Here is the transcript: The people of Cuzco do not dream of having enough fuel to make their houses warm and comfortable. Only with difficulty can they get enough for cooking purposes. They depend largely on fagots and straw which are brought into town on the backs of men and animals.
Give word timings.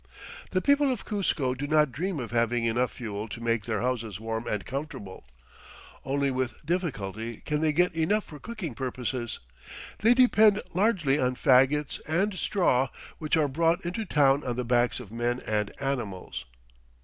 The 0.49 0.63
people 0.63 0.91
of 0.91 1.05
Cuzco 1.05 1.53
do 1.53 1.67
not 1.67 1.91
dream 1.91 2.19
of 2.19 2.31
having 2.31 2.63
enough 2.65 2.91
fuel 2.93 3.27
to 3.27 3.39
make 3.39 3.65
their 3.65 3.81
houses 3.83 4.19
warm 4.19 4.47
and 4.47 4.65
comfortable. 4.65 5.27
Only 6.03 6.31
with 6.31 6.65
difficulty 6.65 7.43
can 7.45 7.61
they 7.61 7.71
get 7.71 7.93
enough 7.93 8.23
for 8.23 8.39
cooking 8.39 8.73
purposes. 8.73 9.39
They 9.99 10.15
depend 10.15 10.63
largely 10.73 11.19
on 11.19 11.35
fagots 11.35 11.99
and 12.07 12.33
straw 12.33 12.87
which 13.19 13.37
are 13.37 13.47
brought 13.47 13.85
into 13.85 14.03
town 14.03 14.43
on 14.43 14.55
the 14.55 14.65
backs 14.65 14.99
of 14.99 15.11
men 15.11 15.39
and 15.45 15.71
animals. 15.79 16.45